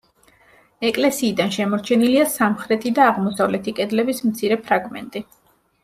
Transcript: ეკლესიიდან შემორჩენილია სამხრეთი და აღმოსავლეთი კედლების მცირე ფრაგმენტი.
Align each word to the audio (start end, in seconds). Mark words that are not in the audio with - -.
ეკლესიიდან 0.89 1.53
შემორჩენილია 1.57 2.25
სამხრეთი 2.37 2.95
და 2.99 3.07
აღმოსავლეთი 3.13 3.79
კედლების 3.83 4.27
მცირე 4.31 4.63
ფრაგმენტი. 4.69 5.29